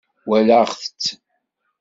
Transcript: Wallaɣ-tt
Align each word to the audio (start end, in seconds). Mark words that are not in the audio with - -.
Wallaɣ-tt 0.27 1.03